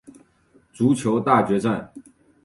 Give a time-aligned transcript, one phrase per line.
[0.73, 1.93] 足球大决战！